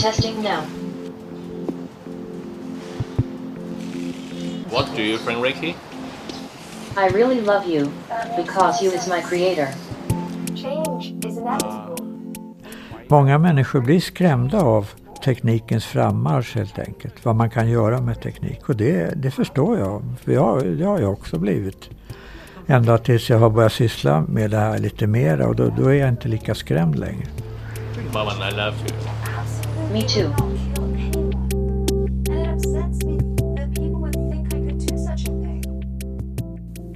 [0.00, 0.62] Testing now.
[4.70, 5.74] What do you think, Ricky?
[6.96, 7.92] I really love you
[8.36, 9.68] because you is my creator.
[10.56, 11.96] Change is inevitable.
[13.08, 14.88] Många människor blir skrämda av
[15.24, 17.24] teknikens frammarsch helt enkelt.
[17.24, 18.68] Vad man kan göra med teknik.
[18.68, 20.02] Och det, det förstår jag.
[20.24, 21.90] För jag, det har jag också blivit.
[22.66, 25.94] Ända tills jag har börjat syssla med det här lite mera och då, då är
[25.94, 27.26] jag inte lika skrämd längre.
[28.12, 29.19] Mom and I love you.
[29.92, 30.30] Me too.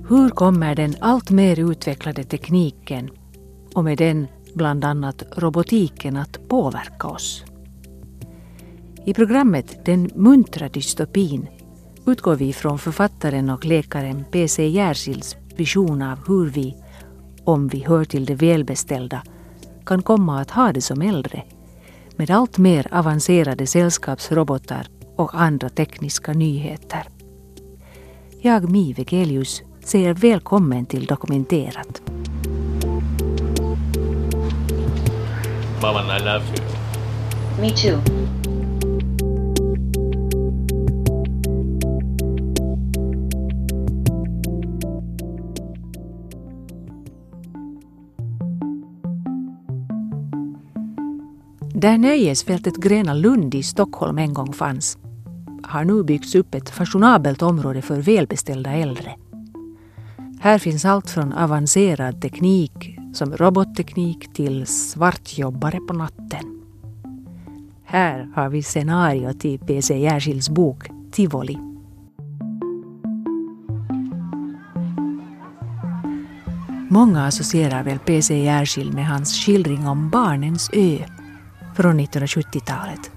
[0.08, 3.10] Hur kommer den alltmer utvecklade tekniken
[3.74, 7.44] och med den bland annat robotiken att påverka oss?
[9.04, 11.48] I programmet Den muntra dystopin
[12.06, 14.68] utgår vi från författaren och läkaren P.C.
[14.68, 16.76] Jersilds vision av hur vi,
[17.44, 19.22] om vi hör till de välbeställda,
[19.86, 21.42] kan komma att ha det som äldre
[22.16, 27.08] med allt mer avancerade sällskapsrobotar och andra tekniska nyheter.
[28.40, 32.02] Jag, Mi Vegelius, säger välkommen till Dokumenterat.
[35.82, 36.64] Mom and I love you.
[37.60, 37.98] Me too.
[51.84, 54.98] Där nöjesfältet Gröna Lund i Stockholm en gång fanns
[55.62, 59.14] har nu byggts upp ett fashionabelt område för välbeställda äldre.
[60.40, 66.62] Här finns allt från avancerad teknik som robotteknik till svartjobbare på natten.
[67.84, 69.98] Här har vi scenariot i P.C.
[69.98, 71.58] Jersilds bok Tivoli.
[76.90, 78.44] Många associerar väl P.C.
[78.44, 80.98] Jersild med hans skildring om Barnens ö
[81.74, 83.10] från 1970-talet.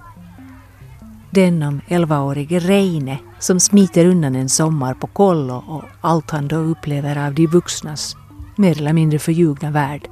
[1.29, 6.55] Den om 11-årige Reine som smiter undan en sommar på kollo och allt han då
[6.55, 8.15] upplever av de vuxnas
[8.55, 10.07] mer eller mindre förljugna värld.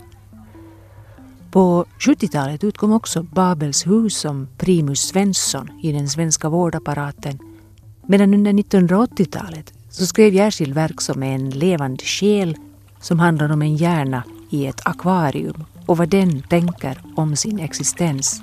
[1.51, 7.39] På 70-talet utkom också Babels hus som Primus Svensson i den svenska vårdapparaten
[8.07, 12.57] medan under 1980-talet så skrev Jersild verk som En levande själ
[12.99, 18.41] som handlar om en hjärna i ett akvarium och vad den tänker om sin existens.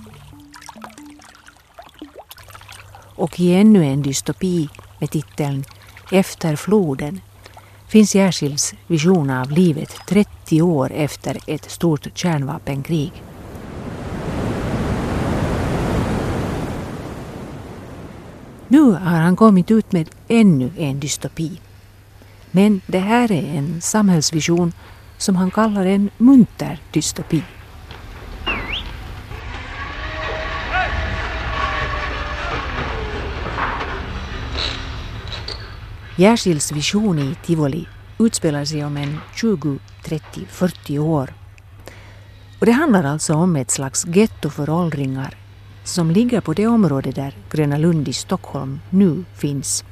[3.16, 5.64] Och i ännu en dystopi med titeln
[6.12, 7.20] Efter floden
[7.88, 13.12] finns Jersilds vision av livet 30 år efter ett stort kärnvapenkrig.
[18.68, 21.60] Nu har han kommit ut med ännu en dystopi.
[22.50, 24.72] Men det här är en samhällsvision
[25.22, 27.42] som han kallar en munter dystopi.
[36.16, 37.86] Jersilds vision i Tivoli
[38.18, 41.34] utspelar sig om en 20, 30, 40 år.
[42.58, 45.34] Och det handlar alltså om ett slags getto för åldringar
[45.84, 49.84] som ligger på det område där Gröna Lund i Stockholm nu finns.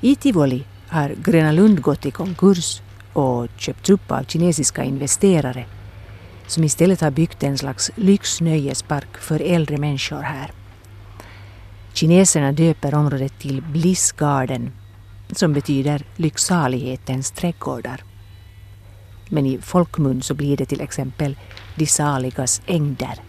[0.00, 2.82] I Tivoli har Gröna Lund gått i konkurs
[3.12, 5.66] och köpts upp av kinesiska investerare
[6.46, 10.50] som istället har byggt en slags lyxnöjespark för äldre människor här.
[11.92, 14.72] Kineserna döper området till Bliss Garden
[15.32, 18.04] som betyder lycksalighetens trädgårdar.
[19.28, 21.36] Men i folkmun så blir det till exempel
[21.76, 23.20] de saligas ängder.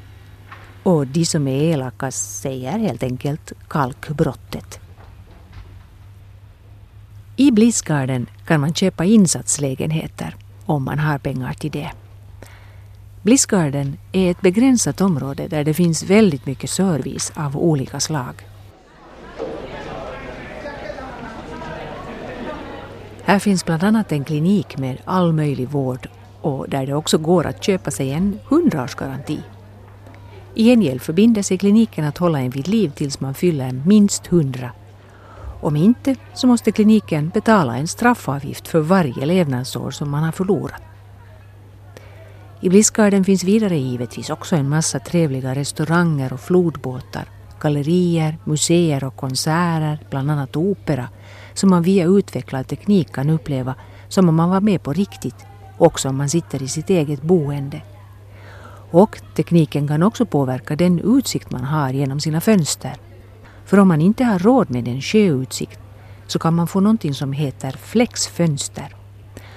[0.83, 4.82] Och de som är elaka säger helt enkelt kalkbrottet.
[7.35, 10.35] I Blissgarden kan man köpa insatslägenheter
[10.65, 11.91] om man har pengar till det.
[13.21, 18.33] Blissgarden är ett begränsat område där det finns väldigt mycket service av olika slag.
[23.23, 26.09] Här finns bland annat en klinik med all möjlig vård
[26.41, 29.39] och där det också går att köpa sig en hundraårsgaranti.
[30.55, 34.71] I gengäld förbinder sig kliniken att hålla en vid liv tills man fyller minst hundra.
[35.63, 40.81] Om inte så måste kliniken betala en straffavgift för varje levnadsår som man har förlorat.
[42.61, 47.25] I Blissgarden finns vidare givetvis också en massa trevliga restauranger och flodbåtar,
[47.61, 51.09] gallerier, museer och konserter, bland annat opera,
[51.53, 53.75] som man via utvecklad teknik kan uppleva
[54.07, 55.45] som om man var med på riktigt,
[55.77, 57.81] också om man sitter i sitt eget boende.
[58.91, 63.12] Och tekniken kan också påverka den utsikt man har genom sina fönster.
[63.65, 65.79] För om man inte har råd med en sjöutsikt
[66.27, 68.95] så kan man få någonting som heter flexfönster.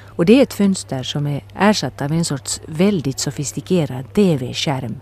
[0.05, 4.95] Och det är ett fönster som är ersatt av en sorts väldigt sofistikerad TV-skärm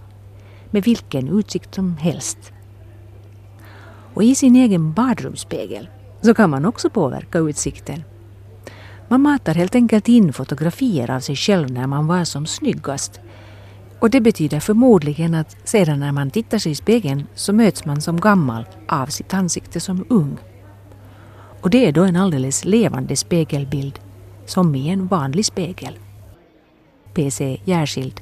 [0.70, 2.52] med vilken utsikt som helst.
[4.14, 5.88] Och i sin egen badrumsspegel
[6.22, 8.04] så kan man också påverka utsikten.
[9.08, 13.20] Man matar helt enkelt in fotografier av sig själv när man var som snyggast.
[14.04, 18.00] Och det betyder förmodligen att sedan när man tittar sig i spegeln så möts man
[18.00, 20.36] som gammal av sitt ansikte som ung.
[21.60, 23.98] Och det är då en alldeles levande spegelbild,
[24.46, 25.98] som i en vanlig spegel.
[27.14, 28.20] PC Järskild.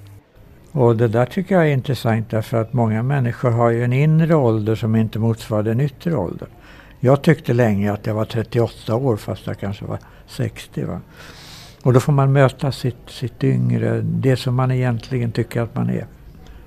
[0.72, 4.34] Och det där tycker jag är intressant därför att många människor har ju en inre
[4.34, 6.48] ålder som inte motsvarar den yttre åldern.
[7.00, 10.84] Jag tyckte länge att jag var 38 år fast jag kanske var 60.
[10.84, 11.00] Va?
[11.82, 15.90] Och då får man möta sitt, sitt yngre, det som man egentligen tycker att man
[15.90, 16.06] är.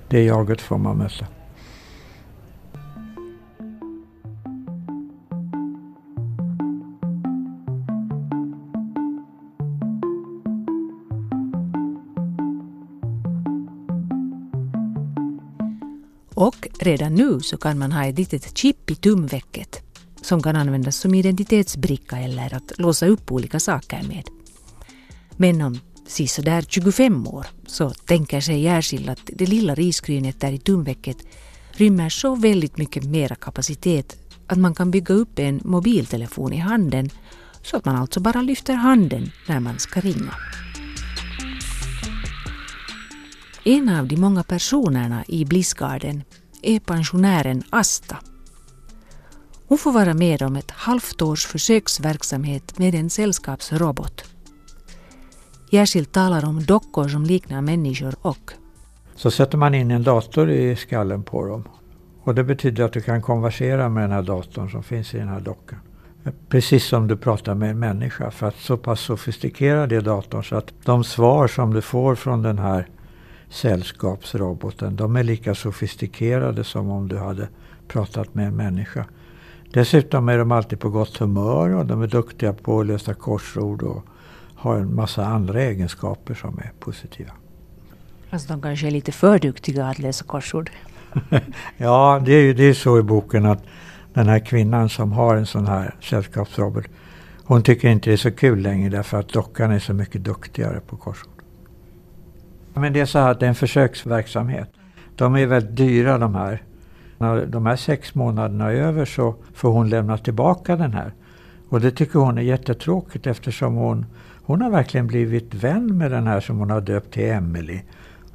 [0.08, 1.26] Det jaget får man möta.
[16.34, 19.82] Och redan nu så kan man ha ett litet chip i tumvecket
[20.20, 24.35] som kan användas som identitetsbricka eller att låsa upp olika saker med.
[25.36, 30.58] Men om sisådär 25 år så tänker sig Järskild att det lilla risgrynet där i
[30.58, 31.16] tumvecket
[31.72, 34.16] rymmer så väldigt mycket mera kapacitet
[34.46, 37.10] att man kan bygga upp en mobiltelefon i handen
[37.62, 40.34] så att man alltså bara lyfter handen när man ska ringa.
[43.64, 46.22] En av de många personerna i Blissgarden
[46.62, 48.16] är pensionären Asta.
[49.68, 54.35] Hon får vara med om ett halvt års försöksverksamhet med en sällskapsrobot.
[55.70, 58.50] Jersild talar om dockor som liknar människor och
[59.14, 61.64] Så sätter man in en dator i skallen på dem.
[62.22, 65.28] Och det betyder att du kan konversera med den här datorn som finns i den
[65.28, 65.78] här dockan.
[66.48, 68.30] Precis som du pratar med en människa.
[68.30, 72.42] För att så pass sofistikerad är datorn så att de svar som du får från
[72.42, 72.88] den här
[73.48, 77.48] sällskapsroboten, de är lika sofistikerade som om du hade
[77.88, 79.04] pratat med en människa.
[79.72, 83.82] Dessutom är de alltid på gott humör och de är duktiga på att lösa korsord
[83.82, 84.04] och
[84.66, 87.30] har en massa andra egenskaper som är positiva.
[88.30, 90.70] Alltså de kanske är lite för duktiga att läsa korsord.
[91.76, 93.62] ja, det är ju det är så i boken att
[94.14, 96.84] den här kvinnan som har en sån här sällskapsrobot,
[97.44, 100.80] hon tycker inte det är så kul längre därför att dockan är så mycket duktigare
[100.80, 101.32] på korsord.
[102.74, 104.70] Men det är så här att det är en försöksverksamhet.
[105.16, 106.62] De är väldigt dyra de här.
[107.18, 111.12] När de här sex månaderna är över så får hon lämna tillbaka den här.
[111.68, 114.06] Och det tycker hon är jättetråkigt eftersom hon,
[114.46, 117.80] hon har verkligen blivit vän med den här som hon har döpt till Emily.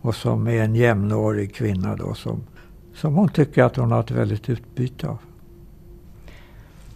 [0.02, 2.44] Och som är en jämnårig kvinna då som,
[2.96, 5.18] som hon tycker att hon har ett väldigt utbyte av.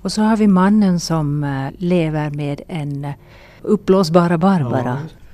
[0.02, 3.14] Och så har vi mannen som äh, lever med en äh,
[3.62, 4.98] uppblåsbara Barbara.
[5.02, 5.26] Ja.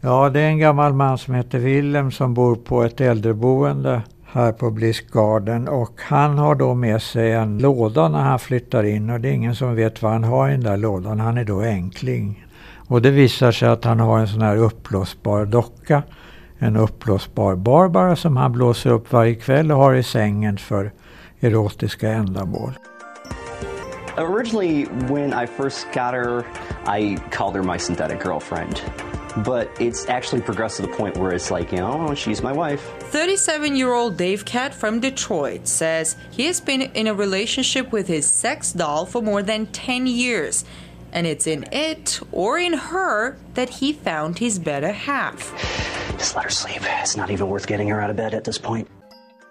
[0.00, 4.52] Ja, det är en gammal man som heter Willem som bor på ett äldreboende här
[4.52, 9.10] på Bliss Garden och han har då med sig en låda när han flyttar in
[9.10, 11.20] och det är ingen som vet vad han har i den där lådan.
[11.20, 12.46] Han är då enkling.
[12.88, 16.02] Och det visar sig att han har en sån här uppblåsbar docka.
[16.58, 20.92] En uppblåsbar Barbara som han blåser upp varje kväll och har i sängen för
[21.40, 22.72] erotiska ändamål.
[24.16, 26.44] Originally, when I first got her,
[26.86, 28.82] I called her my synthetic girlfriend.
[29.44, 32.80] But it's actually progressed to the point where it's like, you know, she's my wife.
[33.12, 38.08] 37 year old Dave Cat from Detroit says he has been in a relationship with
[38.08, 40.64] his sex doll for more than 10 years.
[41.12, 45.52] And it's in it or in her that he found his better half.
[46.18, 46.82] Just let her sleep.
[47.02, 48.88] It's not even worth getting her out of bed at this point.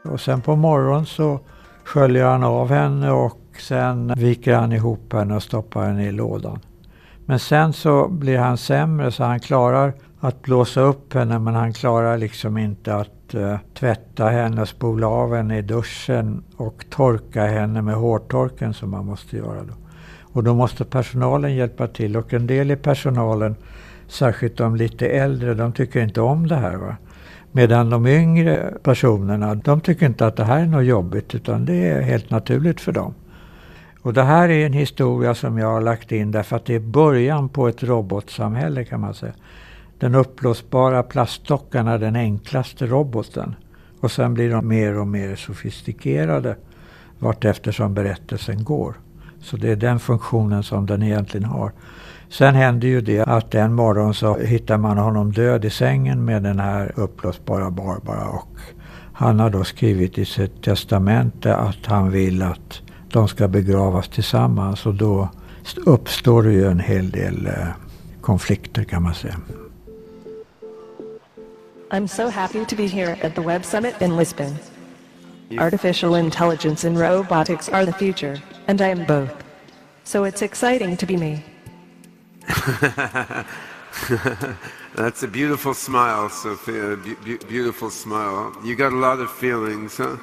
[0.06, 1.40] Och sen på morgonen så
[1.84, 6.60] sköljer han av henne och sen viker han ihop henne och stoppar henne i lådan.
[7.26, 11.74] Men sen så blir han sämre så han klarar att blåsa upp henne men han
[11.74, 17.82] klarar liksom inte att uh, tvätta henne, spola av henne i duschen och torka henne
[17.82, 19.74] med hårtorken som man måste göra då.
[20.38, 23.56] Och då måste personalen hjälpa till och en del i personalen,
[24.08, 26.76] särskilt de lite äldre, de tycker inte om det här.
[26.76, 26.96] Va?
[27.52, 31.90] Medan de yngre personerna, de tycker inte att det här är något jobbigt utan det
[31.90, 33.14] är helt naturligt för dem.
[34.02, 36.80] Och det här är en historia som jag har lagt in därför att det är
[36.80, 39.34] början på ett robotsamhälle kan man säga.
[40.00, 43.56] Den uppblåsbara plastdockan är den enklaste roboten.
[44.00, 46.56] Och sen blir de mer och mer sofistikerade
[47.20, 48.96] vartefter som berättelsen går.
[49.42, 51.72] Så det är den funktionen som den egentligen har.
[52.30, 56.44] Sen händer ju det att en morgon så hittar man honom död i sängen med
[56.44, 58.30] den här uppblåsbara Barbara.
[58.30, 58.60] Och
[59.14, 64.86] han har då skrivit i sitt testamente att han vill att de ska begravas tillsammans
[64.86, 65.30] och då
[65.86, 67.68] uppstår det ju en hel del eh,
[68.22, 69.36] konflikter kan man säga.
[71.92, 74.56] I'm so happy to be here at the Web Summit in Lisbon.
[75.58, 79.34] Artificial intelligence and robotics are the future, and I am both.
[80.04, 81.44] So it's exciting to be me.
[84.96, 86.98] That's a beautiful smile, Sophia.
[86.98, 88.56] Be- be- beautiful smile.
[88.64, 90.18] You got a lot of feelings, huh?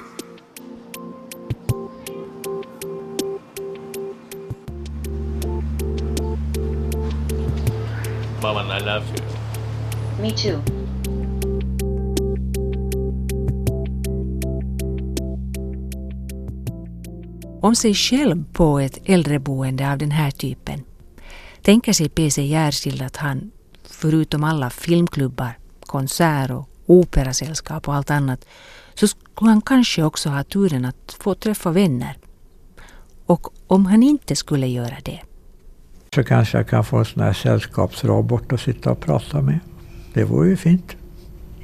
[8.41, 10.21] Mom, I love you.
[10.21, 10.74] Me too.
[17.65, 20.83] Om sig själv på ett äldreboende av den här typen
[21.61, 23.51] tänker sig PC Järskild att han,
[23.89, 28.45] förutom alla filmklubbar, konsert och operasällskap och allt annat,
[28.93, 32.17] så skulle han kanske också ha turen att få träffa vänner.
[33.25, 35.19] Och om han inte skulle göra det,
[36.15, 39.59] Så kanske jag kan få en sån här sällskapsrobot att sitta och prata med.
[40.13, 40.95] Det vore ju fint.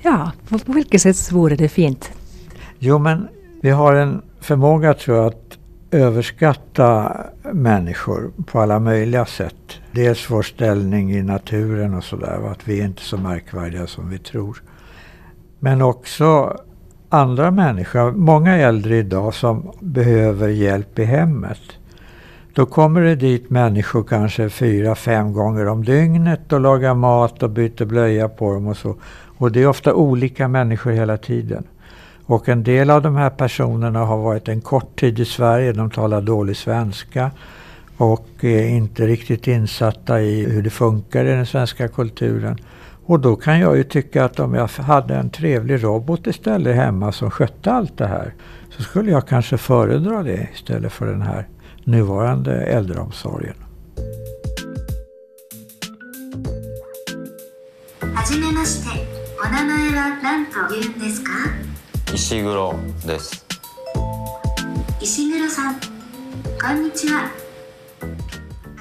[0.02, 2.12] ja, på på vilket sätt vore det fint?
[2.80, 3.28] Jo, men
[3.62, 5.51] vi har en förmåga tror jag att
[5.92, 7.18] överskatta
[7.52, 9.80] människor på alla möjliga sätt.
[9.92, 14.20] Dels vår ställning i naturen och sådär, att vi är inte så märkvärdiga som vi
[14.20, 14.64] tror.
[15.60, 16.58] Men också
[17.10, 21.62] andra människor, många äldre idag som behöver hjälp i hemmet.
[22.54, 27.50] Då kommer det dit människor kanske fyra, fem gånger om dygnet och lagar mat och
[27.50, 28.96] byter blöja på dem och så.
[29.38, 31.64] Och det är ofta olika människor hela tiden.
[32.32, 35.92] Och en del av de här personerna har varit en kort tid i Sverige, de
[35.92, 37.32] talar dålig svenska
[37.98, 42.58] och är inte riktigt insatta i hur det funkar i den svenska kulturen.
[43.06, 47.12] Och då kan jag ju tycka att om jag hade en trevlig robot istället hemma
[47.12, 48.34] som skötte allt det här
[48.70, 51.48] så skulle jag kanske föredra det istället för den här
[51.84, 53.56] nuvarande äldreomsorgen.
[62.11, 63.47] はじめましてお名前は何と言うんですか石黒です
[65.01, 67.31] 石黒さんこんにちは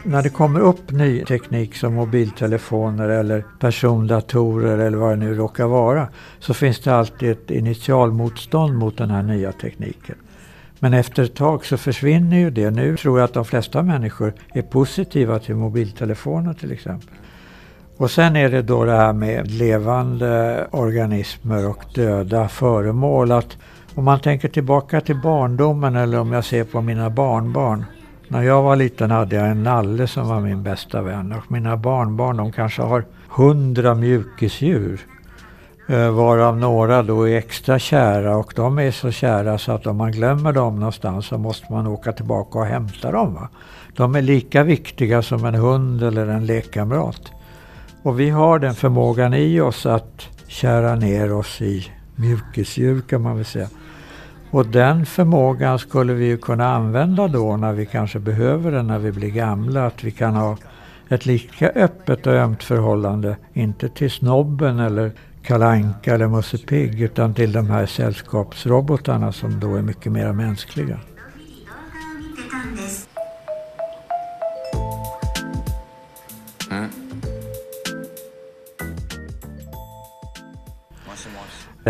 [0.07, 5.65] När det kommer upp ny teknik som mobiltelefoner eller persondatorer eller vad det nu råkar
[5.65, 6.07] vara
[6.39, 10.15] så finns det alltid ett initialmotstånd mot den här nya tekniken.
[10.79, 12.71] Men efter ett tag så försvinner ju det.
[12.71, 17.15] Nu tror jag att de flesta människor är positiva till mobiltelefoner till exempel.
[18.00, 23.32] Och sen är det då det här med levande organismer och döda föremål.
[23.32, 23.56] Att
[23.94, 27.84] om man tänker tillbaka till barndomen eller om jag ser på mina barnbarn.
[28.28, 31.76] När jag var liten hade jag en nalle som var min bästa vän och mina
[31.76, 35.00] barnbarn de kanske har hundra mjukisdjur.
[35.88, 39.96] Eh, varav några då är extra kära och de är så kära så att om
[39.96, 43.34] man glömmer dem någonstans så måste man åka tillbaka och hämta dem.
[43.34, 43.48] Va?
[43.96, 47.32] De är lika viktiga som en hund eller en lekkamrat.
[48.02, 53.36] Och vi har den förmågan i oss att kära ner oss i mjukisdjur kan man
[53.36, 53.68] väl säga.
[54.50, 58.98] Och den förmågan skulle vi ju kunna använda då när vi kanske behöver den när
[58.98, 59.86] vi blir gamla.
[59.86, 60.56] Att vi kan ha
[61.08, 67.34] ett lika öppet och ömt förhållande, inte till snobben eller Kalanka eller Musse Pigg utan
[67.34, 70.98] till de här sällskapsrobotarna som då är mycket mer mänskliga.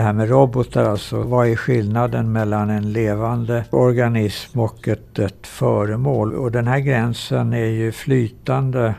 [0.01, 5.47] Det här med robotar alltså, vad är skillnaden mellan en levande organism och ett, ett
[5.47, 6.35] föremål?
[6.35, 8.95] Och den här gränsen är ju flytande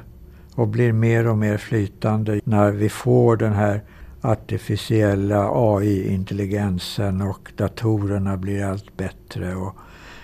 [0.56, 3.82] och blir mer och mer flytande när vi får den här
[4.22, 9.56] artificiella AI-intelligensen och datorerna blir allt bättre.
[9.56, 9.76] Och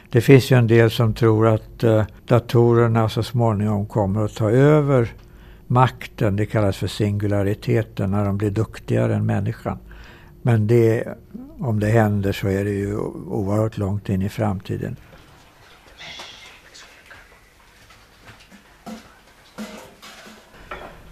[0.09, 4.49] det finns ju en del som tror att eh, datorerna så småningom kommer att ta
[4.51, 5.13] över
[5.67, 6.35] makten.
[6.35, 9.77] Det kallas för singulariteten, när de blir duktigare än människan.
[10.47, 11.03] Men det,
[11.59, 14.95] om det händer så är det ju oerhört långt in i framtiden.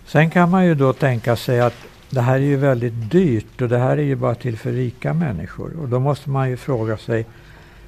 [0.05, 1.73] Sen kan man ju då tänka sig att
[2.09, 5.13] det här är ju väldigt dyrt och det här är ju bara till för rika
[5.13, 5.79] människor.
[5.81, 7.25] Och då måste man ju fråga sig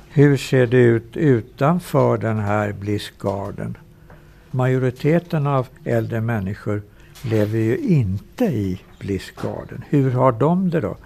[0.10, 3.78] hur ser det ut utanför den här Bliss Garden?
[4.52, 6.82] Majoriteten av äldre människor
[7.24, 9.84] lever ju inte i Bliss Garden.
[9.90, 10.98] Hur har de det då?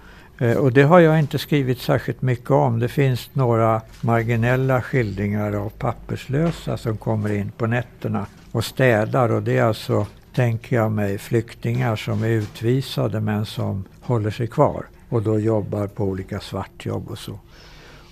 [0.42, 2.78] Eh, och det har jag inte skrivit särskilt mycket om.
[2.78, 9.32] Det finns några marginella skildringar av papperslösa som kommer in på nätterna och städar.
[9.32, 14.46] Och det är alltså, tänker jag mig, flyktingar som är utvisade men som håller sig
[14.46, 17.38] kvar och då jobbar på olika svartjobb och så.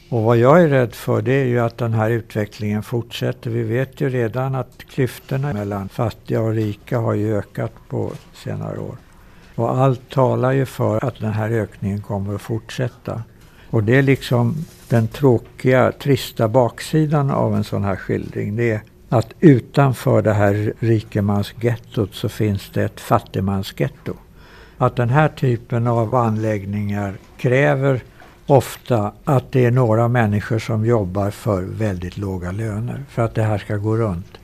[0.08, 3.50] Och vad jag är rädd för det är ju att den här utvecklingen fortsätter.
[3.50, 8.78] Vi vet ju redan att klyftorna mellan fattiga och rika har ju ökat på senare
[8.78, 9.09] år.
[9.60, 13.22] Och allt talar ju för att den här ökningen kommer att fortsätta.
[13.70, 14.54] Och det är liksom
[14.88, 18.56] den tråkiga, trista baksidan av en sån här skildring.
[18.56, 24.14] Det är att utanför det här rikemansgettot så finns det ett fattigmansgetto.
[24.78, 28.00] Att den här typen av anläggningar kräver
[28.46, 33.42] ofta att det är några människor som jobbar för väldigt låga löner för att det
[33.42, 34.38] här ska gå runt.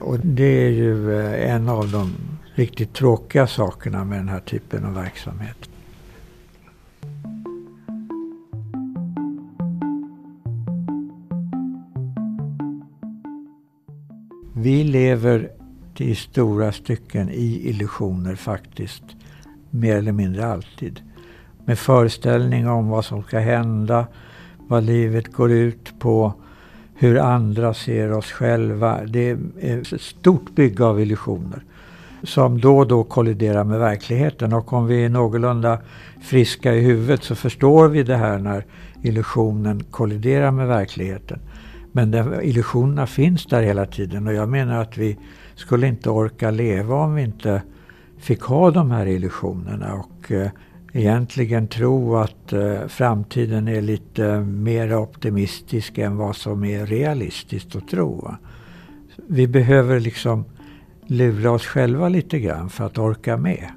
[0.00, 2.12] Och det är ju eh, en av de
[2.54, 5.70] riktigt tråkiga sakerna med den här typen av verksamhet.
[14.54, 15.50] Vi lever
[15.96, 19.04] i stora stycken i illusioner faktiskt,
[19.70, 21.00] mer eller mindre alltid.
[21.64, 24.06] Med föreställningar om vad som ska hända,
[24.58, 26.34] vad livet går ut på,
[27.00, 29.00] hur andra ser oss själva.
[29.06, 29.30] Det
[29.60, 31.62] är ett stort bygge av illusioner
[32.22, 34.52] som då och då kolliderar med verkligheten.
[34.52, 35.78] Och om vi är någorlunda
[36.22, 38.64] friska i huvudet så förstår vi det här när
[39.02, 41.40] illusionen kolliderar med verkligheten.
[41.92, 45.18] Men den, illusionerna finns där hela tiden och jag menar att vi
[45.54, 47.62] skulle inte orka leva om vi inte
[48.18, 50.50] fick ha de här illusionerna och eh,
[50.92, 57.88] egentligen tro att eh, framtiden är lite mer optimistisk än vad som är realistiskt att
[57.88, 58.20] tro.
[58.20, 58.38] Va?
[59.26, 60.44] Vi behöver liksom
[61.06, 63.70] lura oss själva lite grann för att orka med.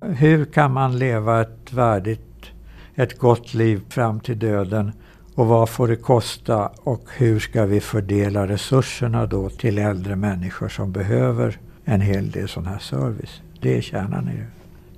[0.00, 2.46] Hur kan man leva ett värdigt,
[2.94, 4.92] ett gott liv fram till döden
[5.34, 10.68] och vad får det kosta och hur ska vi fördela resurserna då till äldre människor
[10.68, 13.40] som behöver en hel del sån här service.
[13.60, 14.46] Det är kärnan i det,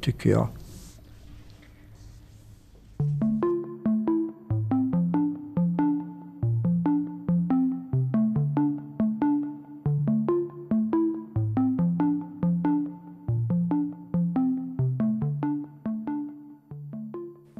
[0.00, 0.48] tycker jag.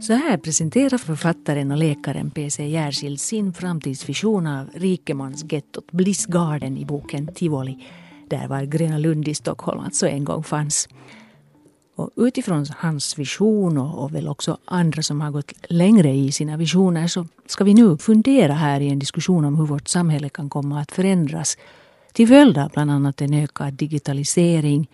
[0.02, 2.66] Så här presenterar författaren och läkaren P.C.
[2.68, 7.78] Järskild sin framtidsvision av rikemansgettot Bliss Garden i boken Tivoli,
[8.32, 10.88] där var Gröna Lund i Stockholm alltså en gång fanns.
[11.96, 16.56] Och utifrån hans vision och, och väl också andra som har gått längre i sina
[16.56, 20.50] visioner så ska vi nu fundera här i en diskussion om hur vårt samhälle kan
[20.50, 21.56] komma att förändras
[22.12, 24.90] till följd av bland annat en ökad digitalisering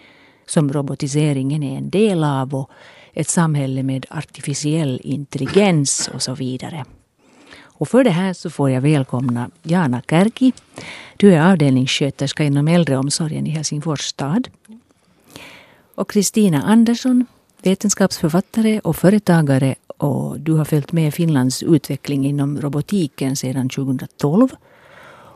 [0.46, 2.70] som robotiseringen är en del av och
[3.12, 6.84] ett samhälle med artificiell intelligens och så vidare.
[7.78, 10.52] Och för det här så får jag välkomna Jana Kärki.
[11.16, 14.48] Du är avdelningssköterska inom äldreomsorgen i Helsingfors stad.
[15.94, 17.26] Och Kristina Andersson,
[17.62, 24.48] vetenskapsförfattare och företagare och du har följt med Finlands utveckling inom robotiken sedan 2012.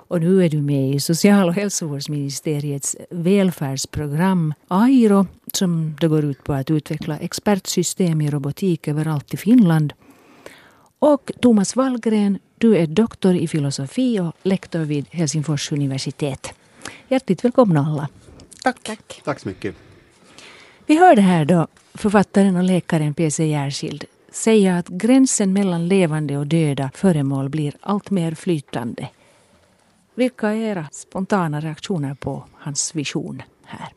[0.09, 6.45] Och nu är du med i social och hälsovårdsministeriets välfärdsprogram AIRO som det går ut
[6.45, 9.93] på att utveckla expertsystem i robotik överallt i Finland.
[11.03, 16.55] Och Thomas Wallgren, du är doktor i filosofi och lektor vid Helsingfors universitet.
[17.09, 18.09] Hjärtligt välkomna alla.
[18.63, 18.83] Tack.
[18.83, 19.21] Tack.
[19.25, 19.75] Tack så mycket.
[20.87, 23.47] Vi hörde här då författaren och läkaren P.C.
[23.47, 29.09] Järskild säga att gränsen mellan levande och döda föremål blir allt mer flytande.
[30.15, 33.89] Vilka är era spontana reaktioner på hans vision här?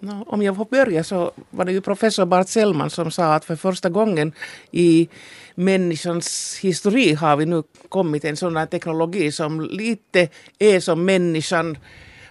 [0.00, 3.44] No, om jag får börja så var det ju professor Bart Sellman som sa att
[3.44, 4.32] för första gången
[4.70, 5.08] i
[5.54, 11.78] människans historia har vi nu kommit en sån här teknologi som lite är som människan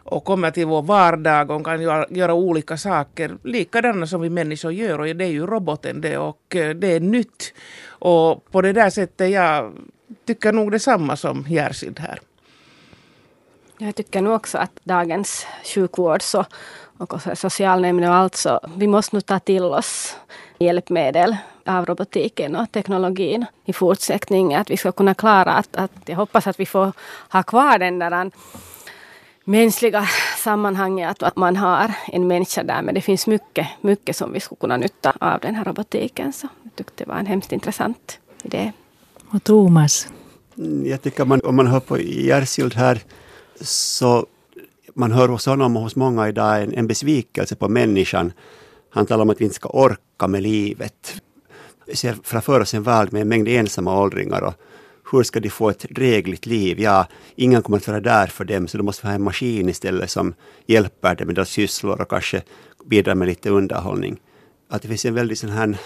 [0.04, 4.72] och kommer till vår vardag och kan göra, göra olika saker likadana som vi människor
[4.72, 7.54] gör och det är ju roboten det och eh, det är nytt.
[7.88, 9.74] Och på det där sättet jag
[10.26, 12.20] tycker nog detsamma som Järsild här.
[13.80, 16.46] Jag tycker nog också att dagens sjukvård så,
[16.98, 20.16] och socialnämnden och allt så, vi måste nu ta till oss
[20.60, 24.62] hjälpmedel av robotiken och teknologin i fortsättningen.
[24.62, 26.92] Att vi ska kunna klara att, att jag hoppas att vi får
[27.30, 28.32] ha kvar den där
[29.44, 32.82] mänskliga sammanhanget, att man har en människa där.
[32.82, 36.34] Men det finns mycket, mycket som vi skulle kunna nytta av den här robotiken.
[36.34, 38.72] Så jag tyckte det var en hemskt intressant idé.
[39.30, 40.08] Och Thomas?
[40.84, 43.02] Jag tycker man, om man hör på Järsild här
[43.62, 44.26] så
[44.94, 48.32] man hör hos honom och hos många idag en, en besvikelse på människan.
[48.90, 51.22] Han talar om att vi inte ska orka med livet.
[51.86, 54.54] Vi ser framför oss en värld med en mängd ensamma åldringar och
[55.12, 56.80] hur ska de få ett drägligt liv?
[56.80, 60.10] Ja, ingen kommer att vara där för dem, så de måste ha en maskin istället
[60.10, 60.34] som
[60.66, 62.42] hjälper dem med deras sysslor och kanske
[62.86, 64.20] bidrar med lite underhållning.
[64.70, 65.78] Att det finns en väldig sån här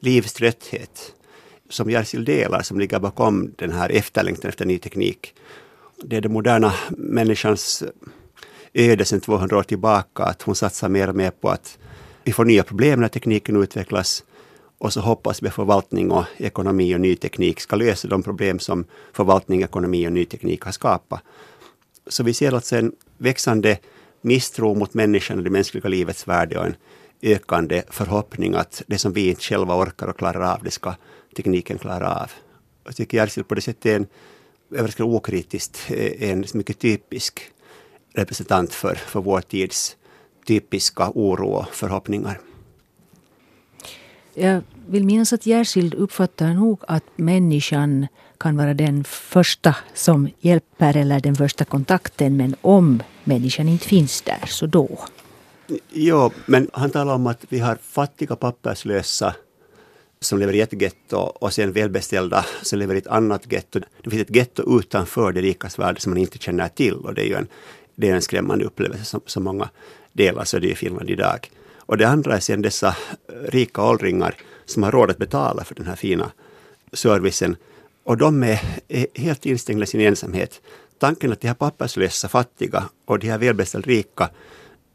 [0.00, 1.12] livströtthet
[1.68, 5.34] som Jersil delar, som ligger bakom den här efterlängtan efter ny teknik
[6.04, 7.84] det är den moderna människans
[8.74, 11.78] öde sedan 200 år tillbaka, att hon satsar mer och mer på att
[12.24, 14.24] vi får nya problem när tekniken utvecklas
[14.78, 18.58] och så hoppas vi att förvaltning och ekonomi och ny teknik ska lösa de problem
[18.58, 21.20] som förvaltning, ekonomi och ny teknik har skapat.
[22.06, 23.78] Så vi ser alltså en växande
[24.20, 26.76] misstro mot människan och det mänskliga livets värde och en
[27.22, 30.94] ökande förhoppning att det som vi inte själva orkar och klarar av, det ska
[31.36, 32.30] tekniken klara av.
[32.84, 34.06] Jag tycker Jersild på det sättet är en,
[34.70, 37.40] överraskande okritiskt, en mycket typisk
[38.14, 39.96] representant för, för vår tids
[40.46, 42.40] typiska oro och förhoppningar.
[44.34, 48.06] Jag vill minnas att Järskild uppfattar nog att människan
[48.38, 54.22] kan vara den första som hjälper eller den första kontakten men om människan inte finns
[54.22, 54.98] där så då.
[55.92, 59.34] Jo, men han talar om att vi har fattiga papperslösa
[60.20, 63.80] som lever i ett getto och sen välbeställda som lever i ett annat getto.
[64.02, 67.22] Det finns ett getto utanför det rikas värld som man inte känner till och det
[67.22, 67.46] är ju en,
[67.94, 69.68] det är en skrämmande upplevelse som, som många
[70.12, 71.50] delar så det är i Finland idag.
[71.76, 72.96] Och det andra är sen dessa
[73.48, 74.34] rika åldringar
[74.66, 76.30] som har råd att betala för den här fina
[76.92, 77.56] servicen.
[78.04, 80.60] Och de är, är helt instängda i sin ensamhet.
[80.98, 84.30] Tanken att de här papperslösa fattiga och de här välbeställda rika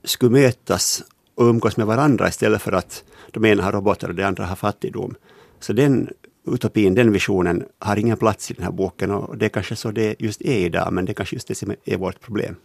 [0.03, 1.03] skulle mötas
[1.35, 4.55] och umgås med varandra istället för att de ena har robotar och de andra har
[4.55, 5.15] fattigdom.
[5.59, 6.09] Så den
[6.47, 9.91] utopin, den visionen har ingen plats i den här boken och det är kanske så
[9.91, 12.55] det just är idag, men det är kanske just det som är vårt problem.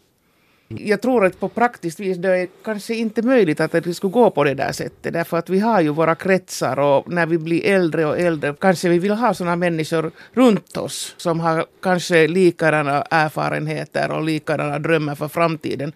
[0.68, 4.30] Jag tror att på praktiskt vis det är kanske inte möjligt att det skulle gå
[4.30, 5.12] på det där sättet.
[5.12, 8.88] Därför att vi har ju våra kretsar och när vi blir äldre och äldre kanske
[8.88, 15.14] vi vill ha sådana människor runt oss som har kanske likadana erfarenheter och likadana drömmar
[15.14, 15.92] för framtiden.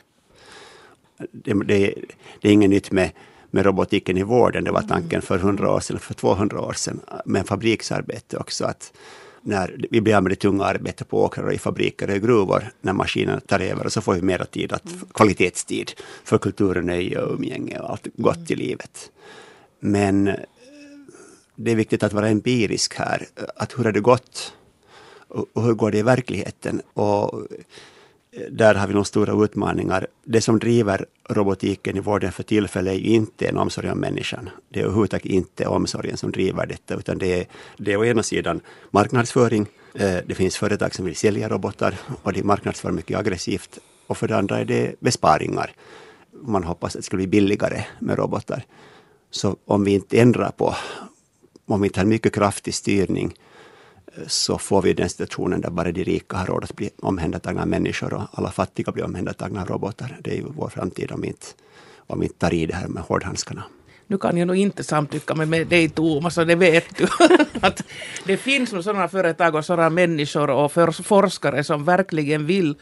[1.33, 1.95] Det, det,
[2.41, 3.11] det är inget nytt med,
[3.53, 4.65] med robotiken i vården.
[4.65, 8.65] Det var tanken för 100 år sedan, för 200 år sedan, med fabriksarbete också.
[8.65, 8.93] att
[9.43, 12.19] när vi blir av med det tunga arbetet på åkrar och i fabriker och i
[12.19, 14.85] gruvor, när maskinerna tar över, och så får vi mera tid, att,
[15.15, 15.93] kvalitetstid
[16.25, 19.11] för kultur, nöje och umgänge och allt gott i livet.
[19.81, 20.35] Men eh,
[21.57, 23.27] det är viktigt att vara empirisk här.
[23.57, 24.53] Att hur har det gått?
[25.29, 26.83] Och hur går det i verkligheten?
[26.95, 27.47] Och
[28.51, 30.07] där har vi nog stora utmaningar.
[30.25, 34.51] Det som driver robotiken i vården för tillfället är ju inte en omsorg om människan.
[34.69, 38.23] Det är överhuvudtaget inte omsorgen som driver detta, utan det är, det är å ena
[38.23, 39.67] sidan marknadsföring.
[39.95, 43.79] Eh, det finns företag som vill sälja robotar och de marknadsför mycket aggressivt.
[44.07, 45.73] Och för det andra är det besparingar.
[46.43, 48.65] Man hoppas att det ska bli billigare med robotar.
[49.31, 50.75] Så om vi inte ändrar på,
[51.67, 53.35] om vi inte har mycket kraftig styrning
[54.27, 57.69] så får vi den situationen där bara de rika har råd att bli omhändertagna av
[57.69, 60.19] människor och alla fattiga blir omhändertagna av robotar.
[60.21, 61.47] Det är ju vår framtid om vi inte,
[61.97, 63.65] om vi inte tar i det här med hårdhandskarna.
[64.07, 67.07] Nu kan jag nog inte samtycka med dig Thomas, och det vet du.
[67.61, 67.85] att
[68.27, 70.73] det finns nog sådana företag och sådana människor och
[71.05, 72.75] forskare som verkligen vill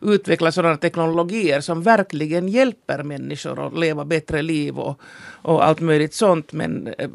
[0.00, 5.00] utveckla sådana teknologier som verkligen hjälper människor att leva bättre liv och,
[5.42, 6.52] och allt möjligt sånt.
[6.52, 7.10] Men eh,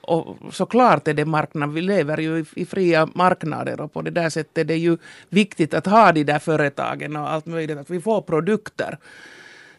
[0.00, 4.10] och såklart är det marknad, vi lever ju i, i fria marknader och på det
[4.10, 4.96] där sättet är det ju
[5.28, 8.98] viktigt att ha de där företagen och allt möjligt, att vi får produkter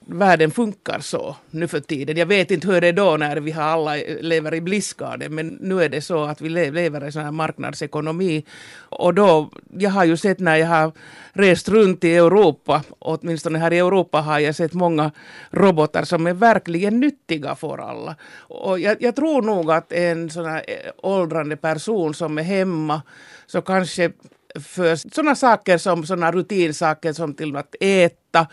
[0.08, 2.18] världen funkar så nu för tiden.
[2.18, 5.48] Jag vet inte hur det är då när vi har alla lever i blissgarden men
[5.48, 8.46] nu är det så att vi lever i sån här marknadsekonomi.
[8.78, 10.92] Och då, jag har ju sett när jag har
[11.34, 15.12] rest runt i Europa, åtminstone här i Europa har jag sett många
[15.52, 18.16] robotar som är verkligen nyttiga för alla.
[18.48, 23.02] Och jag, jag tror nog att en sån här eh, åldrande person som är hemma
[23.48, 24.12] så kanske
[24.60, 28.48] för sådana saker som sådana rutinsaker som till att äta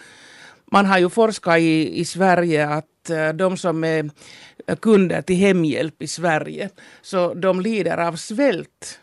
[0.72, 4.10] man har ju forskat i, i Sverige att eh, de som är
[4.80, 6.70] kunder till hemhjälp i Sverige,
[7.02, 8.98] så de lider av svält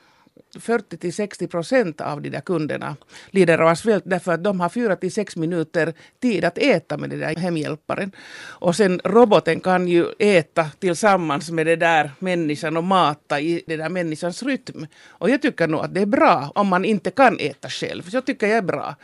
[0.60, 2.96] 40 till 60 procent av de där kunderna
[3.32, 7.10] lider av svält därför att de har 4 till 6 minuter tid att äta med
[7.10, 8.12] den där hemhjälparen.
[8.42, 13.80] Och sen roboten kan ju äta tillsammans med den där människan och mata i den
[13.80, 14.88] där människans rytm.
[15.08, 18.10] Och jag tycker nog att det är bra om man inte kan äta själv.
[18.10, 18.96] Så jag tycker jag är bra.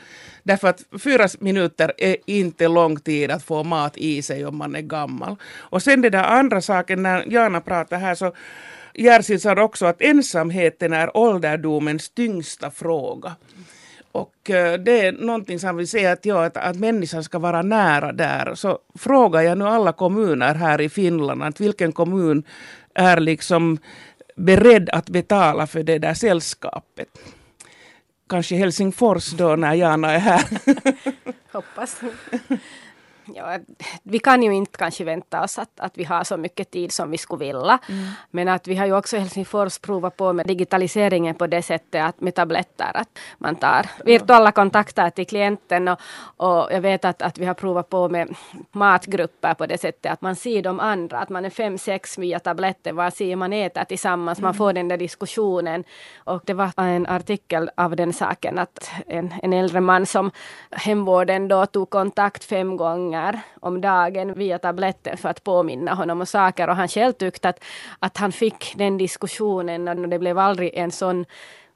[0.46, 4.76] Därför att fyra minuter är inte lång tid att få mat i sig om man
[4.76, 5.36] är gammal.
[5.58, 8.34] Och sen den där andra saken när Jana pratar här så
[8.94, 13.36] Jersil sa också att ensamheten är ålderdomens tyngsta fråga.
[14.12, 17.62] Och eh, det är någonting som vi säger att, ja, att, att människan ska vara
[17.62, 18.56] nära där.
[18.56, 22.44] Så frågar jag nu alla kommuner här i Finland att vilken kommun
[22.94, 23.78] är liksom
[24.36, 27.08] beredd att betala för det där sällskapet.
[28.30, 30.44] Kanske Helsingfors då när Jana är här.
[31.54, 32.00] Hoppas.
[33.34, 33.60] Ja,
[34.04, 37.12] vi kan ju inte kanske vänta oss att, att vi har så mycket tid som
[37.12, 37.80] vi skulle vilja.
[37.90, 38.06] Mm.
[38.32, 42.04] Men att vi har ju också i Helsingfors provat på med digitaliseringen på det sättet
[42.04, 46.00] att med tabletter att man tar virtuella kontakter till klienten och,
[46.38, 48.36] och jag vet att, att vi har provat på med
[48.72, 52.40] matgrupper på det sättet att man ser de andra, att man är fem, sex via
[52.40, 54.58] tabletten, vad ser man äter tillsammans, man mm.
[54.58, 55.84] får den där diskussionen.
[56.18, 60.32] Och det var en artikel av den saken att en, en äldre man som
[60.72, 63.15] hemvården då tog kontakt fem gånger
[63.62, 67.64] om dagen via tabletten för att påminna honom om saker och han själv tyckte att,
[68.00, 71.26] att han fick den diskussionen och det blev aldrig en sån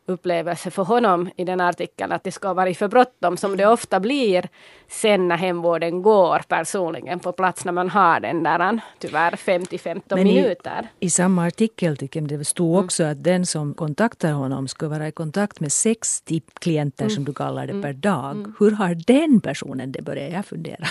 [0.10, 4.00] upplevelse för honom i den artikeln att det ska vara för bråttom som det ofta
[4.00, 4.50] blir
[4.88, 10.90] sen när hemvården går personligen på plats när man har den där tyvärr 50-15 minuter.
[11.00, 12.86] I, I samma artikel tycker jag det stod mm.
[12.86, 13.12] också mm.
[13.12, 17.16] att den som kontaktar honom ska vara i kontakt med 60 klienter mm.
[17.16, 17.84] som du kallar det mm.
[17.84, 18.32] per dag.
[18.32, 18.54] Mm.
[18.60, 20.88] Hur har den personen det börjar jag fundera.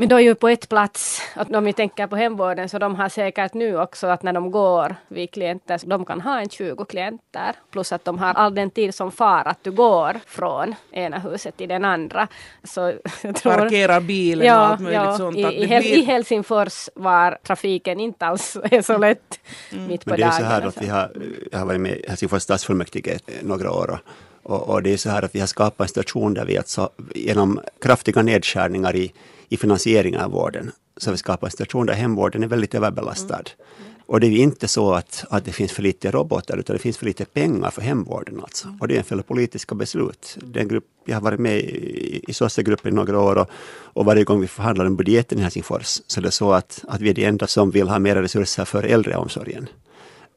[0.00, 2.94] Men då är ju på ett plats, att om vi tänker på hemvården, så de
[2.94, 6.48] har säkert nu också att när de går vid klienter, så de kan ha en
[6.48, 7.54] 20 klienter.
[7.70, 11.56] Plus att de har all den tid som far att du går från ena huset
[11.56, 12.28] till den andra.
[12.64, 12.80] Så
[13.22, 15.36] jag tror, Parkerar bilen ja, och allt möjligt ja, sånt.
[15.36, 15.86] I, i, blir...
[15.86, 19.40] I Helsingfors var trafiken inte alls är så lätt
[19.72, 19.86] mm.
[19.86, 20.34] mitt på Men det dagen.
[20.34, 21.12] är så här att vi har,
[21.52, 23.98] jag har varit med i Helsingfors stadsfullmäktige några år
[24.42, 26.90] och, och, det är så här att vi har skapat en situation där vi alltså
[27.14, 29.12] genom kraftiga nedskärningar i
[29.50, 30.70] i finansieringen av vården.
[30.96, 33.34] Så vi skapar en situation där hemvården är väldigt överbelastad.
[33.34, 33.90] Mm.
[34.06, 36.82] Och det är ju inte så att, att det finns för lite robotar, utan det
[36.82, 38.40] finns för lite pengar för hemvården.
[38.42, 38.76] Alltså.
[38.80, 40.36] Och det är en följd av politiska beslut.
[40.42, 43.50] Den grupp, jag har varit med i, i SOSSE-gruppen i några år och,
[43.82, 47.00] och varje gång vi förhandlar om budgeten i Helsingfors så är det så att, att
[47.00, 49.68] vi är de enda som vill ha mer resurser för äldreomsorgen.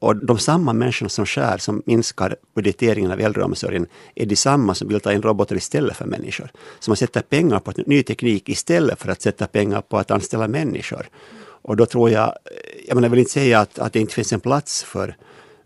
[0.04, 4.88] Och de samma människorna som skär, som minskar budgeteringen av äldreomsorgen, är de samma som
[4.88, 6.50] vill ta in robotar istället för människor.
[6.80, 10.48] Så man sätter pengar på ny teknik istället för att sätta pengar på att anställa
[10.48, 11.08] människor.
[11.38, 14.32] Och då tror jag, eh, jag menar, vill inte säga att, att det inte finns
[14.32, 15.16] en plats för,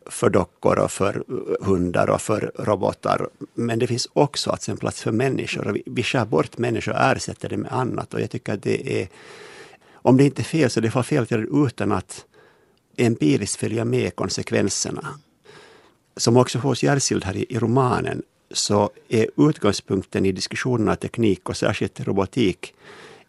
[0.07, 3.29] för dockor och för eh, hundar och för robotar.
[3.55, 5.69] Men det finns också alltså en plats för människor.
[5.69, 8.15] Och vi, vi skär bort människor och ersätter det med annat.
[8.15, 9.09] Och jag tycker att det är,
[9.93, 12.25] om det inte är fel så det är fel att göra det utan att
[12.99, 15.19] empiriskt följa med konsekvenserna.
[16.17, 21.57] Som också hos Järsild här i, i romanen så är utgångspunkten i diskussionerna teknik och
[21.57, 22.75] särskilt robotik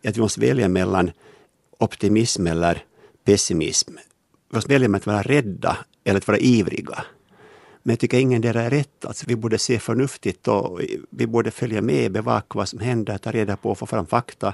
[0.07, 1.11] att vi måste välja mellan
[1.77, 2.83] optimism eller
[3.23, 3.93] pessimism.
[4.49, 7.05] Vi måste välja mellan att vara rädda eller att vara ivriga.
[7.83, 9.05] Men jag tycker ingen är rätt.
[9.05, 13.31] Alltså, vi borde se förnuftigt och vi borde följa med, bevaka vad som händer, ta
[13.31, 14.53] reda på och få fram fakta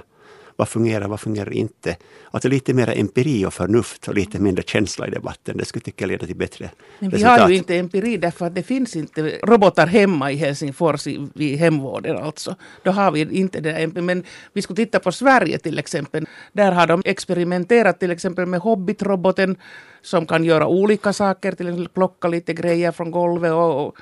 [0.56, 1.96] vad fungerar, vad fungerar inte?
[2.30, 5.56] Alltså lite mer empiri och förnuft och lite mindre känsla i debatten.
[5.56, 7.40] Det skulle tycka jag leda till bättre Men vi resultat.
[7.40, 12.16] har ju inte empiri därför att det finns inte robotar hemma i Helsingfors i, hemvården
[12.16, 12.56] alltså.
[12.82, 14.02] Då har vi inte det empiri.
[14.02, 16.26] Men vi skulle titta på Sverige till exempel.
[16.52, 19.56] Där har de experimenterat till exempel med Hobbit-roboten
[20.02, 23.96] som kan göra olika saker, till exempel plocka lite grejer från golvet och, och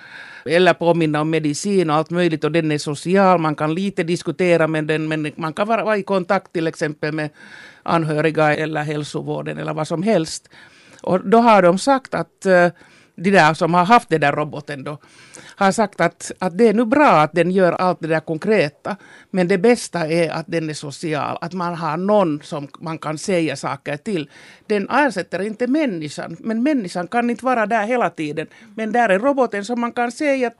[0.46, 4.66] eller påminna om medicin och allt möjligt och den är social, man kan lite diskutera
[4.66, 7.30] med den men man kan vara, i kontakt till exempel med
[7.82, 10.48] anhöriga eller hälsovården eller vad som helst.
[11.02, 12.68] Och då har de sagt att uh,
[13.16, 14.98] de där som har haft den där roboten då,
[15.56, 18.96] har sagt att, att det är nu bra att den gör allt det där konkreta,
[19.30, 23.18] men det bästa är att den är social, att man har någon som man kan
[23.18, 24.30] säga saker till.
[24.66, 28.46] Den ersätter inte människan, men människan kan inte vara där hela tiden.
[28.74, 30.56] Men där är roboten som man kan säga att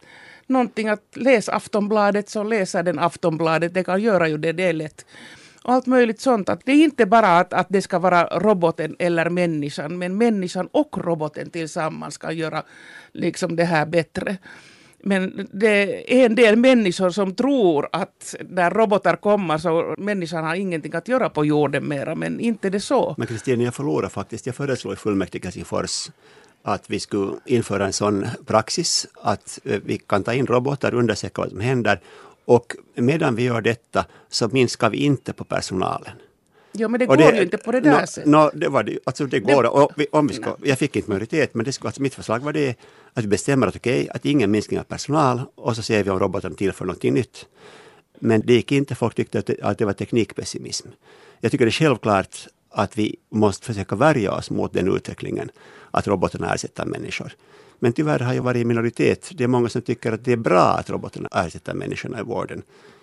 [0.47, 4.73] någonting att läs Aftonbladet så läser den Aftonbladet, det kan göra ju det, det är
[4.73, 5.05] lätt
[5.72, 6.48] allt möjligt sånt.
[6.48, 10.68] Att det är inte bara att, att det ska vara roboten eller människan, men människan
[10.72, 12.62] och roboten tillsammans ska göra
[13.12, 14.37] liksom det här bättre.
[15.07, 20.55] Men det är en del människor som tror att när robotar kommer så människan har
[20.55, 23.14] ingenting att göra på jorden mera, men inte det så.
[23.18, 24.46] Men Kristina, jag förlorar faktiskt.
[24.46, 26.11] Jag föreslår i fullmäktige Helsingfors
[26.62, 31.42] att vi skulle införa en sån praxis att eh, vi kan ta in robotar, undersöka
[31.42, 32.00] vad som händer
[32.45, 36.13] och medan vi gör detta så minskar vi inte på personalen.
[36.73, 38.31] Jo, men det går det, ju inte på det där no, sättet.
[38.31, 39.65] No, det, var det, alltså det går.
[39.65, 42.41] Och vi, om vi ska, jag fick inte majoritet, men det skulle, alltså mitt förslag
[42.41, 42.77] var det
[43.13, 46.11] att vi bestämmer att okej, okay, att ingen minskning av personal och så ser vi
[46.11, 47.47] om roboten tillför någonting nytt.
[48.19, 50.89] Men det gick inte, folk tyckte att det, att det var teknikpessimism.
[51.41, 55.51] Jag tycker det är självklart att vi måste försöka värja oss mot den utvecklingen,
[55.91, 57.33] att robotarna ersätter människor.
[57.79, 59.31] Men tyvärr har jag varit i minoritet.
[59.35, 62.63] Det är många som tycker att det är bra att robotarna ersätter människorna i vården.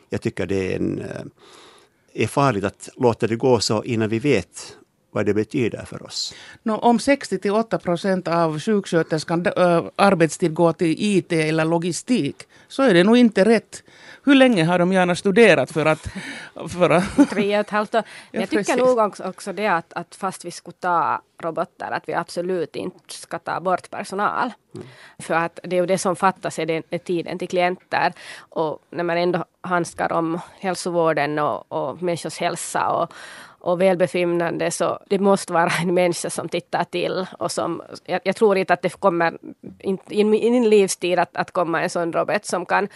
[0.10, 4.20] Jag tycker det är, en, eh, är farligt att låta det gå så innan vi
[4.20, 4.78] vet
[5.12, 6.34] vad det betyder för oss.
[6.64, 12.36] No, om 60-8 procent av sjuksköterskans äh, arbetstid går till IT eller logistik
[12.68, 13.84] så är det nog inte rätt.
[14.24, 16.08] Hur länge har de gärna studerat för att...
[16.70, 18.02] För att Tre och ett halvt år.
[18.02, 18.78] Men Ja, jag tycker precis.
[18.78, 23.14] nog också, också det att, att fast vi skulle ta robotar, att vi absolut inte
[23.14, 24.52] ska ta bort personal.
[25.20, 28.14] För att det är ju det som fattas, är, det, är tiden till klienter.
[28.40, 33.14] Och när man ändå handskar om hälsovården och, och människors hälsa och,
[33.62, 38.36] och välbefinnande så det måste vara en människa som tittar till och som, jag, jag
[38.36, 39.38] tror inte att det kommer
[39.80, 42.88] in, i min livstid att, att komma en sån robot som kan,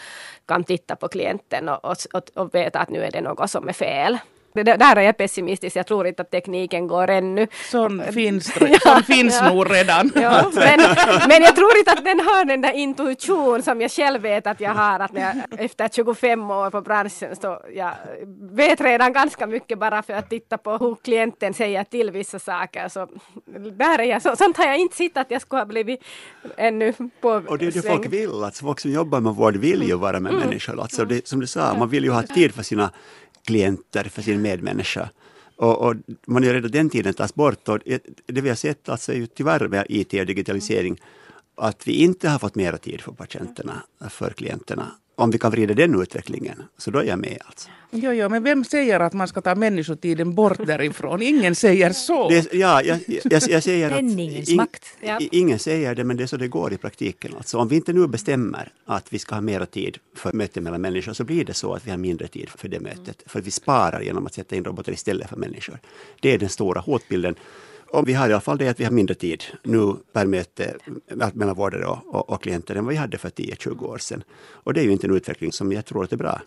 [0.46, 3.70] kan titta på klienten och, och, och, och veta att nu är det något som
[3.70, 4.18] är fel.
[4.64, 7.48] Det, där är jag pessimistisk, jag tror inte att tekniken går ännu.
[7.72, 9.54] sån finns, sån finns ja.
[9.54, 10.12] nog redan.
[10.16, 10.80] Ja, men,
[11.28, 14.60] men jag tror inte att den har den där intuition som jag själv vet att
[14.60, 15.00] jag har.
[15.00, 17.92] Att jag, efter 25 år på branschen så jag
[18.52, 22.90] vet redan ganska mycket bara för att titta på hur klienten säger till vissa saker.
[22.90, 23.08] Så
[23.78, 26.04] där är jag, så, sånt har jag inte sett att jag skulle ha blivit
[26.58, 27.98] ännu på Och det är det sväng.
[27.98, 30.82] folk vill, alltså folk som jobbar med vård vill ju vara med människor.
[30.82, 32.92] Alltså det, som du sa, man vill ju ha tid för sina
[33.46, 35.10] klienter, för sin medmänniska.
[35.58, 35.96] Och, och
[36.28, 37.80] man är redan den tiden tas bort och
[38.26, 41.02] det vi har sett alltså är ju tyvärr med IT och digitalisering
[41.56, 44.92] att vi inte har fått mera tid för patienterna, för klienterna.
[45.18, 47.70] Om vi kan vrida den utvecklingen, så då är jag med alltså.
[47.92, 51.22] Jo, jo, men vem säger att man ska ta människotiden bort därifrån?
[51.22, 52.30] Ingen säger så.
[52.30, 54.86] Det, ja, jag, jag, jag säger att Penningens ing- makt.
[55.02, 55.20] Ja.
[55.22, 57.34] i- ingen säger det, men det är så det går i praktiken.
[57.38, 60.82] Alltså, om vi inte nu bestämmer att vi ska ha mera tid för möten mellan
[60.82, 63.24] människor så blir det så att vi har mindre tid för det mötet.
[63.26, 65.80] För att vi sparar genom att sätta in robotar istället för människor.
[66.20, 67.36] Det är den stora hotbilden.
[67.88, 70.76] Och vi har i alla fall det att vi har mindre tid nu per möte
[71.08, 74.24] eh, mellan vårdare och, och, och klienter än vad vi hade för 10-20 år sedan.
[74.38, 76.42] Och det är ju inte en utveckling som jag tror att är bra.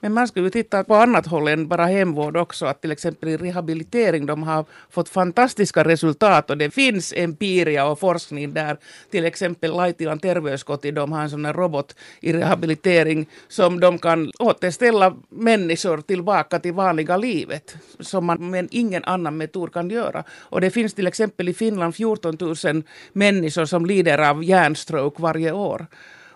[0.00, 2.66] Men man skulle ju titta på annat håll än bara hemvård också.
[2.66, 8.00] Att till exempel i rehabilitering de har fått fantastiska resultat och det finns empiria och
[8.00, 8.76] forskning där.
[9.10, 14.30] Till exempel Laitilan terveyskoti, de har en sån här robot i rehabilitering som de kan
[14.38, 17.76] återställa människor tillbaka till vanliga livet.
[18.00, 20.24] Som man med ingen annan metod kan göra.
[20.38, 22.82] Och det finns till exempel i Finland 14 000
[23.12, 25.86] människor som lider av hjärnstroke varje år.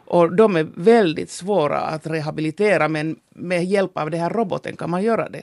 [0.06, 4.90] Och de är väldigt svåra att rehabilitera men med hjälp av den här roboten kan
[4.90, 5.42] man göra det.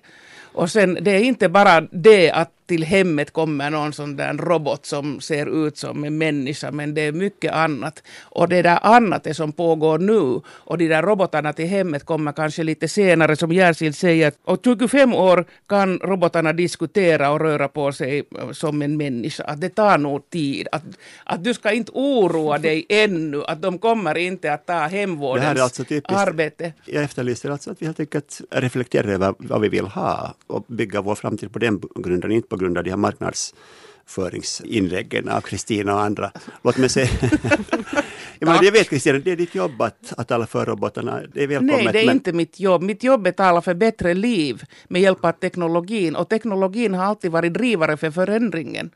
[0.53, 4.85] Och sen det är inte bara det att till hemmet kommer någon sån där robot
[4.85, 8.03] som ser ut som en människa men det är mycket annat.
[8.21, 12.31] Och det där annat är som pågår nu och de där robotarna till hemmet kommer
[12.31, 17.91] kanske lite senare som Järsild säger och 25 år kan robotarna diskutera och röra på
[17.91, 19.43] sig eh, som en människa.
[19.43, 20.67] Att det tar nog tid.
[20.71, 20.83] Att,
[21.23, 24.89] att du ska inte oroa dig ännu att de kommer inte att ta Det här
[24.89, 26.27] hemvårdens är alltså typiskt.
[26.27, 26.73] arbete.
[26.85, 31.01] Jag efterlyser alltså att vi helt enkelt reflekterar över vad vi vill ha och bygga
[31.01, 36.01] vår framtid på den grunden, inte på grund av de här marknadsföringsinläggen av Kristina och
[36.01, 36.31] andra.
[36.63, 37.09] Låt mig säga...
[38.39, 41.21] jag, menar, jag vet Kristina, det är ditt jobb att, att tala för robotarna.
[41.33, 41.83] Det är välkommet.
[41.83, 42.83] Nej, det är men- inte mitt jobb.
[42.83, 46.15] Mitt jobb är att tala för bättre liv med hjälp av teknologin.
[46.15, 48.91] Och teknologin har alltid varit drivare för förändringen.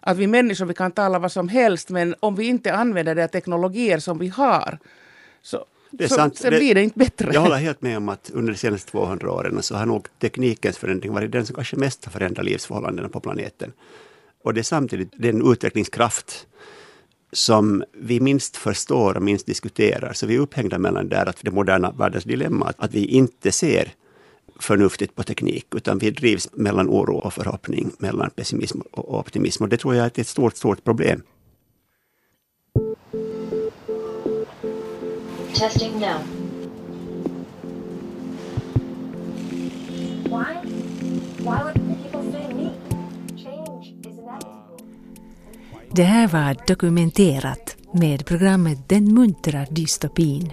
[0.00, 3.28] Att vi människor vi kan tala vad som helst, men om vi inte använder de
[3.28, 4.78] teknologier som vi har,
[5.42, 5.64] så,
[5.98, 6.36] Det är så, sant.
[6.38, 7.30] så blir det inte bättre.
[7.32, 10.78] Jag håller helt med om att under de senaste 200 åren så har nog teknikens
[10.78, 13.72] förändring varit den som kanske mest har förändrat livsförhållandena på planeten.
[14.44, 16.46] Och det är samtidigt den utvecklingskraft
[17.32, 20.12] som vi minst förstår och minst diskuterar.
[20.12, 23.52] Så vi är upphängda mellan där att det moderna världens dilemma, att- att vi inte
[23.52, 23.92] ser
[24.60, 29.62] förnuftigt på teknik, utan vi drivs mellan oro och förhoppning, mellan pessimism och optimism.
[29.62, 31.22] Och det tror jag är ett stort, stort problem.
[35.54, 36.18] Testing now.
[40.28, 40.54] Why?
[41.44, 42.70] Why would people say me?
[43.36, 44.84] Change is inevitable.
[45.90, 50.52] Det här var dokumenterat med programmet Den muntra dystopin.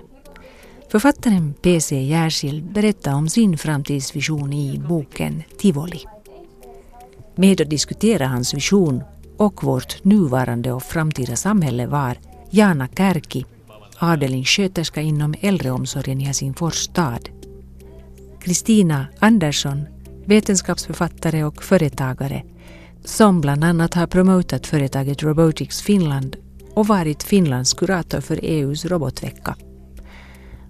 [0.91, 2.01] Författaren P.C.
[2.01, 6.05] Järskild berättar om sin framtidsvision i boken Tivoli.
[7.35, 9.03] Med att diskutera hans vision
[9.37, 12.17] och vårt nuvarande och framtida samhälle var
[12.49, 13.45] Jana Kärki,
[14.01, 17.29] avdelningssköterska inom äldreomsorgen i Helsingfors stad.
[18.41, 19.85] Kristina Andersson,
[20.25, 22.43] vetenskapsförfattare och företagare
[23.03, 26.35] som bland annat har promotat företaget Robotics Finland
[26.73, 29.55] och varit Finlands kurator för EUs robotvecka.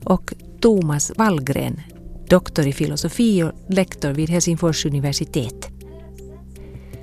[0.04, 1.82] Och Thomas Wallgren,
[2.30, 5.70] doktor i filosofi och lektor vid Helsingfors universitet.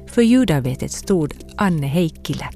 [0.07, 2.49] För ljudarbetet stod Anne Heikkilä.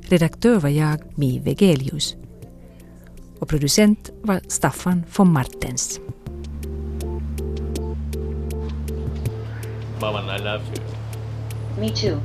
[0.00, 2.16] Redaktör var jag, Mi Vegelius.
[3.40, 6.00] Och producent var Staffan von Martens.
[10.00, 10.82] Mom and I love you.
[11.80, 12.20] Me too.